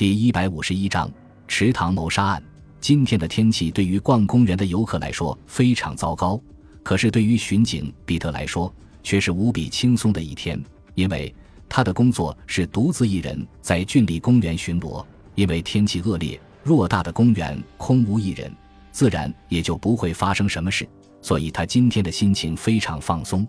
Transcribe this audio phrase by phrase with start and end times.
[0.00, 1.12] 第一百五十一章
[1.46, 2.42] 池塘谋杀案。
[2.80, 6.40] 今天的天气对于逛公园的游客来说非常糟糕，
[6.82, 10.58] 可是对于巡警彼得来说却是无比轻松的一天，
[10.94, 11.34] 因为
[11.68, 15.04] 他的工作是独自一人在郡里公园巡逻。
[15.34, 18.50] 因为天气恶劣，偌大的公园空无一人，
[18.90, 20.88] 自然也就不会发生什么事，
[21.20, 23.46] 所以他今天的心情非常放松。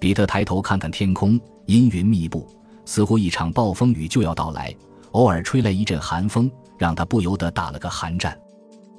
[0.00, 2.48] 彼得抬头看看天空，阴云密布，
[2.86, 4.74] 似乎一场暴风雨就要到来。
[5.12, 8.38] 偶尔吹来一阵寒风，让他不由得打了个寒战。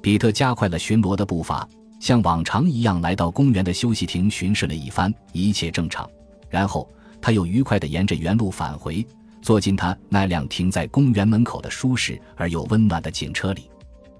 [0.00, 1.68] 比特加快了巡逻的步伐，
[2.00, 6.08] 像往常一样来到公园的休息亭巡视了一番，一切正常。
[6.48, 6.88] 然后
[7.20, 9.06] 他又愉快地沿着原路返回，
[9.42, 13.70] 坐进他那辆停在公园门口的舒适而又温暖的警车里。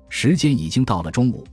[0.08, 1.45] 时间已经到了中午，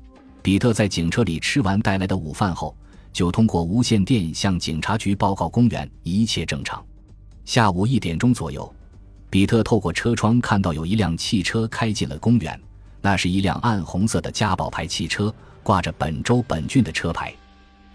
[0.42, 2.76] 比特在警车里吃完带来的午饭后，
[3.14, 6.84] 就通过无线电向警察局报告公园一切正常。
[7.46, 8.74] 下午一点钟左右。
[9.32, 12.62] 比特透过车窗看到有一辆汽车开进了公园，
[13.00, 15.34] 那是一辆暗红色的嘉宝牌汽车，
[15.64, 17.34] 挂着本州本郡的车牌。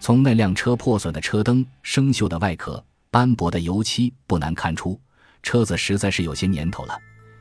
[0.00, 4.98] 从那辆车破损的车灯、生锈的外壳、斑驳的油漆，不难看出
[5.42, 6.98] 车子实在是有些年头了。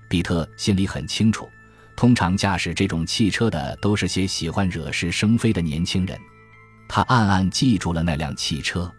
[0.09, 1.47] 比特心里很清楚，
[1.95, 6.19] 通常驾驶这种汽车的都是些喜欢惹是生非的年轻人。
[6.89, 8.91] 他暗暗记住了那辆汽车。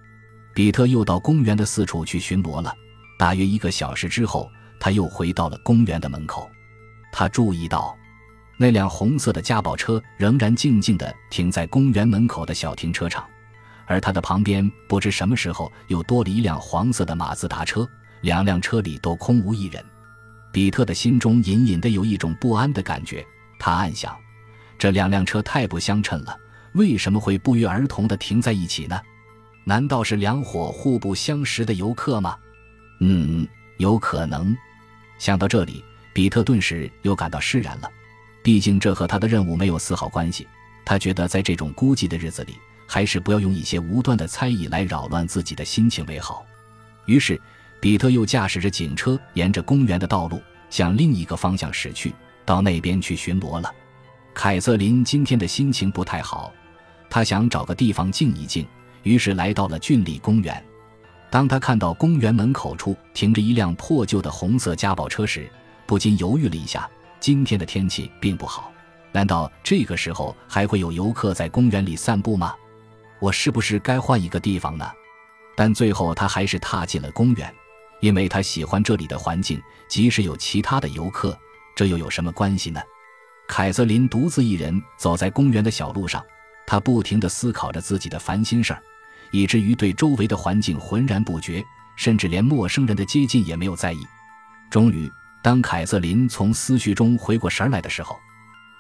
[0.55, 2.75] 比特又到公园的四处去巡逻了。
[3.19, 4.51] 大约一个小时之后。
[4.79, 6.51] 他又回到了公园的门口，
[7.13, 7.97] 他注意到，
[8.57, 13.25] 那辆红色的加宝车仍然静静地停在公园门口的小停车场，
[13.87, 17.89] 而他的旁边不知什么时候又多了一辆黄色的马自达车，
[18.23, 19.85] 两辆车里都空无一人。
[20.53, 23.25] 比特的心中隐隐的有一种不安的感觉，
[23.59, 24.17] 他暗想：
[24.79, 26.35] 这两辆车太不相称了，
[26.73, 28.99] 为什么会不约而同地停在一起呢？
[29.65, 32.39] 难道是两伙互不相识的游客吗？
[33.01, 33.47] 嗯，
[33.79, 34.57] 有可能。
[35.19, 37.91] 想到这里，比特顿时又感到释然了。
[38.42, 40.47] 毕竟这和他的任务没有丝毫关系。
[40.84, 42.55] 他觉得在这种孤寂的日子里，
[42.86, 46.46] 还是不要用一些无端的猜疑来扰乱自己的心情为好。
[47.07, 47.41] 于是，
[47.80, 52.14] 比特又驾驶着警车，沿着公园的道路向另一个方向驶去，
[52.45, 53.74] 到那边去巡逻了。
[54.33, 56.52] 凯瑟琳今天的心情不太好，
[57.11, 58.64] 她想找个地方静一静，
[59.02, 60.64] 于是来到了郡里公园。
[61.31, 65.51] 当他看到公园门口处停着一辆破旧的红色嘉宝车时，
[65.87, 66.89] 不禁犹豫了一下。
[67.19, 68.70] 今天的天气并不好，
[69.11, 72.55] 难道这个时候还会有游客在公园里散步吗？
[73.19, 74.89] 我是不是该换一个地方呢？
[75.57, 77.53] 但最后他还是踏进了公园，
[78.01, 79.61] 因为他喜欢这里的环境。
[79.89, 81.36] 即使有其他的游客，
[81.75, 82.81] 这又有什么关系呢？
[83.48, 86.23] 凯瑟琳独自一人走在公园的小路上，
[86.67, 88.83] 她不停地思考着自己的烦心事儿。
[89.31, 91.64] 以至于对周围的环境浑然不觉，
[91.97, 94.07] 甚至连陌生人的接近也没有在意。
[94.70, 95.11] 终于，
[95.42, 98.17] 当凯瑟琳从思绪中回过神来的时候，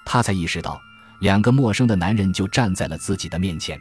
[0.04, 0.80] 她才意识到，
[1.20, 3.80] 两个陌生的男人就站在了自己的面前。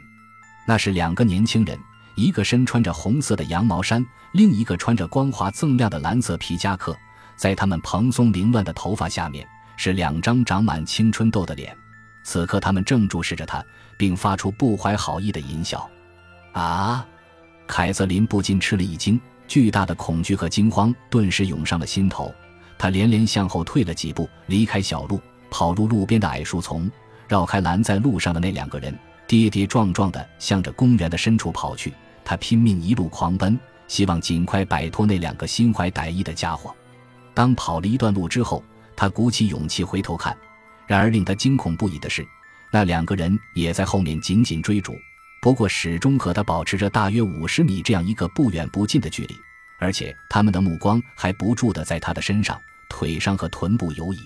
[0.68, 1.78] 那是两个年轻人，
[2.16, 6.96] 一个身穿着红色的羊毛衫，另一个穿着光滑锃亮的蓝色皮夹克。
[7.36, 11.75] 在他们蓬松凌乱的头发下面，是两张长满青春痘的脸。
[12.24, 13.64] 此刻，他们正注视着他，
[13.98, 15.88] 并发出不怀好意的淫笑。
[16.56, 17.06] 啊！
[17.68, 22.34] 凯瑟琳不禁吃了一惊，巨大的恐惧和惊慌顿时涌上了心头。
[22.78, 26.90] 她连连向后退了几步，离开小路，跑入路边的矮树丛，
[27.28, 31.94] 绕开拦在路上的那两个人，跌跌撞撞地向着公园的深处跑去。
[32.24, 36.74] 她拼命一路狂奔，希望尽快摆脱那两个心怀歹意的家伙。
[37.34, 38.64] 当跑了一段路之后，
[38.96, 40.36] 她鼓起勇气回头看，
[40.88, 42.26] 然而令她惊恐不已的是，
[42.72, 44.94] 那两个人也在后面紧紧追逐。
[45.45, 49.35] 不过，始终和他保持着大约五十米这样一个不远不近的距离，
[49.78, 54.17] 而且他们的目光还不住地在他的身上、腿上和臀部游移。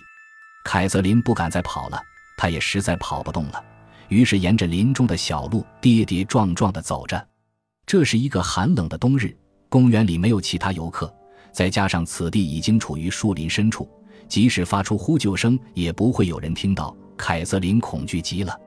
[0.64, 2.02] 凯瑟琳不敢再跑了，
[2.38, 3.62] 她也实在跑不动了，
[4.08, 7.28] 于是沿着林中的小路跌跌撞撞地走着。
[7.86, 9.38] 这是一个寒冷的冬日，
[9.68, 11.14] 公园里没有其他游客，
[11.52, 13.86] 再加上此地已经处于树林深处，
[14.30, 16.96] 即使发出呼救声，也不会有人听到。
[17.18, 18.58] 凯瑟琳恐惧极了。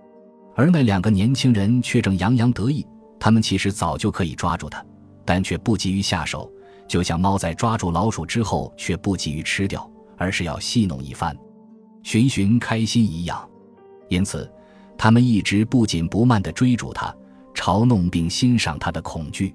[0.54, 2.86] 而那两个年轻人却正洋洋得意，
[3.18, 4.84] 他们其实早就可以抓住他，
[5.24, 6.50] 但却不急于下手，
[6.86, 11.34] 就像猫在抓住老鼠之后却不急于吃掉，而是要戏弄一番，
[12.02, 13.48] 寻寻开心一样。
[14.08, 14.50] 因此，
[14.98, 17.14] 他们一直不紧不慢地追逐他，
[17.54, 19.54] 嘲弄并欣赏他的恐惧。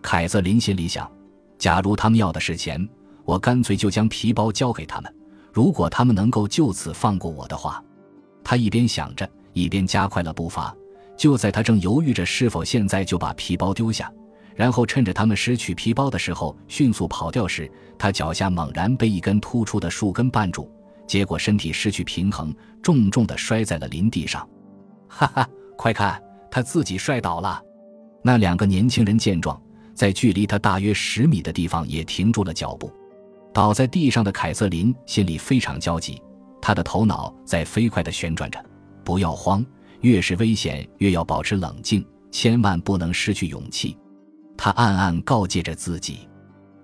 [0.00, 1.10] 凯瑟琳心里想：
[1.58, 2.88] 假如他们要的是钱，
[3.24, 5.10] 我干脆就将皮包交给他们；
[5.52, 7.82] 如果他们能够就此放过我的话，
[8.44, 9.28] 他一边想着。
[9.62, 10.74] 一边加快了步伐，
[11.16, 14.12] 就在他正犹豫着是否现在就把皮包丢下，
[14.54, 20.70] 然后趁着他们拾取皮包的时候迅速跑掉时，他脚下猛然被一根突出的树根绊住，
[21.06, 24.48] 结果身体失去平衡，重重地摔在了林地上。
[25.08, 27.60] 哈哈，快看，他自己摔倒了。
[28.22, 29.60] 那两个年轻人见状，
[29.94, 32.92] 在距离他大约十米的地方也停住了脚步。
[33.54, 36.22] 倒在地上的凯瑟琳心里非常焦急，
[36.60, 38.62] 她的头脑在飞快地旋转着。
[39.08, 39.64] 不要慌，
[40.02, 43.96] 越是危险，越要保持冷静，千万不能失去勇气。
[44.54, 46.28] 他暗暗告诫着自己。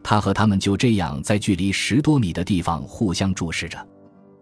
[0.02, 3.86] 他和他们就这样在距离十多米的地方互相注视着。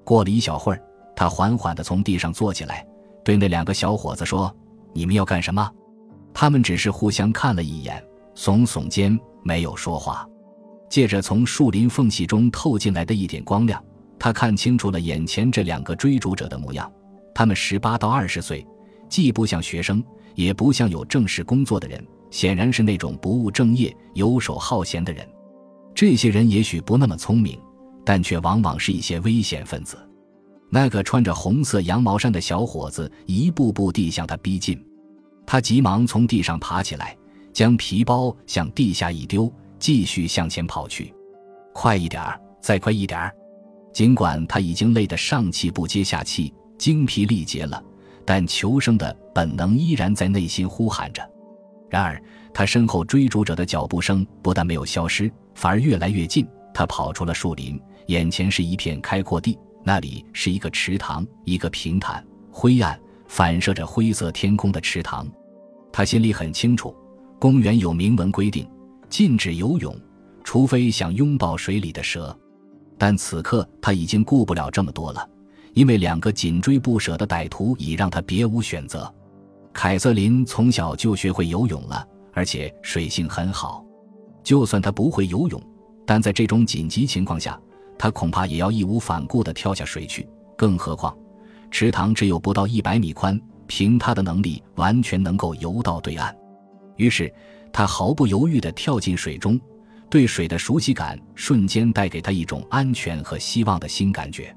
[0.04, 0.80] 过了一小会儿，
[1.16, 2.86] 他缓缓地从地上坐起来，
[3.24, 4.54] 对那两个小伙子说
[4.94, 5.68] ：“你们要干什么？”
[6.32, 8.00] 他们只是互相看了一眼，
[8.36, 10.24] 耸耸肩，没有说话。
[10.88, 13.82] 借着从树林缝隙中透进来的一点光亮，
[14.20, 16.88] 他看清楚了眼前这两个追逐者的模样。
[17.34, 18.66] 他们十八到二十岁，
[19.08, 20.02] 既不像学生，
[20.34, 25.26] 也不像有正式工作的人，显然是那种不务正业、游手好闲的人。
[25.94, 27.58] 这些人也许不那么聪明，
[28.04, 29.98] 但却往往是一些危险分子。
[30.70, 34.82] 那个穿着红色羊毛衫的小伙子一步步地向他逼近，
[35.46, 37.14] 他急忙从地上爬起来，
[37.52, 41.12] 将皮包向地下一丢，继续向前跑去。
[41.74, 43.34] 快一点儿，再快一点儿！
[43.92, 46.52] 尽管他已经累得上气不接下气。
[46.82, 47.80] 精疲力竭了，
[48.24, 51.22] 但求生的本能依然在内心呼喊着。
[51.88, 52.20] 然而，
[52.52, 56.44] 他身后追逐者的脚步声不但没有消失，反而越来越近。
[56.74, 62.98] 他跑出了树林，眼前是一片开阔地，那里是一个池塘，一个平坦、灰暗、
[63.28, 65.24] 反射着灰色天空的池塘。
[65.92, 66.92] 他心里很清楚，
[67.38, 68.68] 公园有明文规定，
[69.08, 69.96] 禁止游泳，
[70.42, 72.36] 除非想拥抱水里的蛇。
[72.98, 75.28] 但此刻他已经顾不了这么多了。
[75.74, 79.12] 因为两个紧追不舍的歹徒已让他别无选择。
[79.72, 83.84] 凯瑟琳从小就学会游泳了，而且水性很好。
[84.42, 85.62] 就算他不会游泳，
[86.06, 87.58] 但在这种紧急情况下，
[87.98, 90.28] 他恐怕也要义无反顾地跳下水去。
[90.56, 91.16] 更何况，
[91.70, 96.36] 池塘只有不到一百米宽，凭他的能力，完全能够游到对岸。
[96.96, 97.32] 于是，
[97.72, 99.58] 他毫不犹豫地跳进水中，
[100.10, 104.54] 对水的熟悉感瞬间带给他一种安全和希望的新感觉。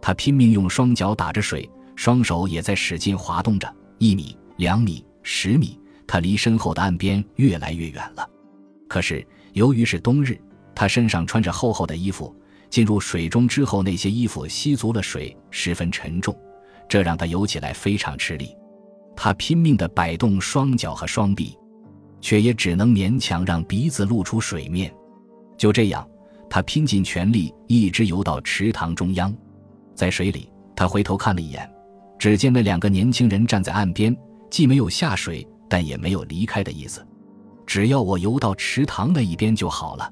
[0.00, 3.72] 他拼命用双脚打着水，双手也在使劲滑动着。
[3.98, 8.28] 一米、两米、十米，他离身后的岸边越来越远了。
[8.88, 10.40] 可是由于是冬日，
[10.74, 12.34] 他身上穿着厚厚的衣服，
[12.70, 16.36] 进入水中之后，那些衣服吸足了水，十分沉重，
[16.88, 18.56] 这让他游起来非常吃力。
[19.16, 21.58] 他拼命地摆动双脚和双臂，
[22.20, 24.94] 却也只能勉强让鼻子露出水面。
[25.56, 26.08] 就这样，
[26.48, 29.36] 他拼尽全力，一直游到池塘中央。
[29.98, 31.68] 在水里，他回头看了一眼，
[32.20, 34.16] 只见那两个年轻人站在岸边，
[34.48, 37.04] 既没有下水，但也没有离开的意思。
[37.66, 40.08] 只要我游到池塘那一边就好了。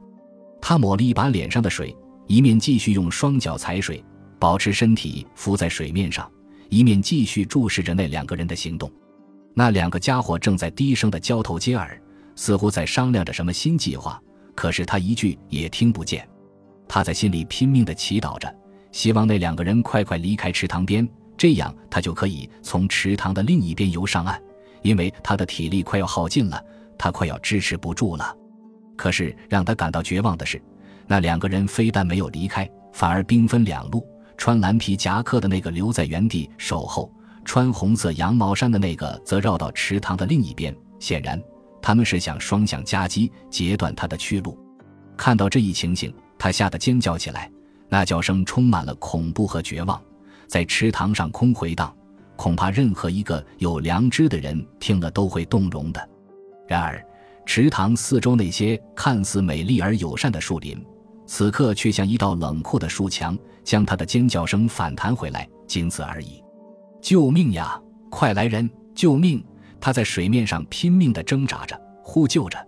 [0.61, 1.97] 他抹了一把脸上的水，
[2.27, 4.05] 一面继续用双脚踩水，
[4.41, 6.29] 保持身体浮在水面上，
[6.69, 8.91] 一面继续注视着那两个人的行动。
[9.55, 11.97] 那两个家伙正在低声的交头接耳，
[12.35, 14.21] 似乎在商量着什么新计划，
[14.57, 16.29] 可是他一句也听不见。
[16.89, 18.53] 他在心里拼命地祈祷着。
[18.97, 21.07] 希望那两个人快快离开池塘边，
[21.37, 24.41] 这样他就可以从池塘的另一边游上岸。
[24.81, 26.59] 因为他的体力快要耗尽了，
[26.97, 28.35] 他快要支持不住了。
[28.97, 30.59] 可是让他感到绝望的是，
[31.07, 34.03] 那两个人非但没有离开，反而兵分两路：
[34.39, 37.13] 穿蓝皮夹克的那个留在原地守候，
[37.45, 40.75] 穿红色羊毛衫的那个则绕到池塘的另一边。
[40.99, 41.39] 显然，
[41.83, 44.59] 他们是想双向夹击，截断他的去路。
[45.19, 47.51] 看到这一情形，他吓得尖叫起来。
[47.89, 50.01] 那叫声充满了恐怖和绝望，
[50.47, 51.95] 在池塘上空回荡，
[52.37, 56.09] 恐怕任何一个有良知的人听了都会动容的。
[56.67, 57.01] 然而，
[57.45, 60.85] 池塘四周那些看似美丽而友善的树林，
[61.27, 66.43] 此刻却像一道冷酷的树墙，将他的尖叫声反弹回来，仅此而已。
[67.01, 67.81] 救命呀！
[68.11, 68.69] 快来人！
[68.95, 69.45] 救命！
[69.81, 72.59] 他在水面上拼命地挣扎着，呼救着，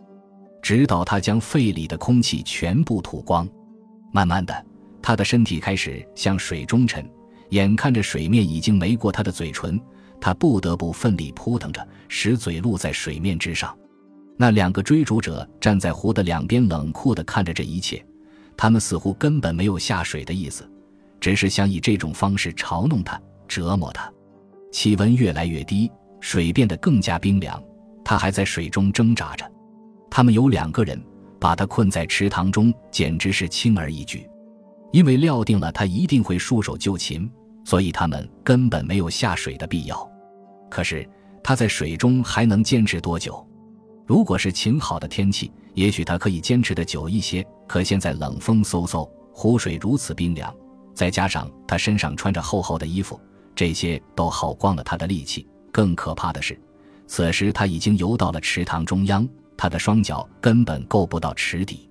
[0.63, 3.49] 直到他将肺里的空气全部吐光。
[4.13, 4.65] 慢慢的。
[5.09, 7.03] 他的身体开始向水中沉，
[7.49, 9.81] 眼看着水面已经没过他的嘴唇，
[10.21, 13.75] 他不得不奋力扑腾着，使嘴露在水面之上。
[14.37, 18.05] 那两个追逐者站在湖的两边，冷酷地看着这一切。
[18.55, 20.71] 他们似乎根本没有下水的意思，
[21.19, 24.12] 只是想以这种方式嘲弄他、折磨他。
[24.71, 27.59] 气温越来越低，水变得更加冰凉，
[28.05, 29.50] 他还在水中挣扎着。
[30.11, 31.03] 他们有两个人
[31.41, 34.29] 把他困在池塘中，简直是轻而易举。
[34.90, 37.30] 因为料定了他一定会束手就擒
[37.64, 40.11] 所以他们根本没有下水的必要。
[40.71, 41.09] 可是
[41.42, 43.47] 他在水中还能坚持多久？
[44.07, 50.54] 如果是晴好的天气也许他可以坚持的久一些可现在冷风嗖嗖湖水如此冰凉
[50.95, 53.21] 再加上他身上穿着厚厚的衣服
[53.54, 55.47] 这些都耗光了他的力气。
[55.71, 56.59] 更可怕的是
[57.07, 61.90] 此时他已经游到了池塘中央他的双脚根本够不到池底。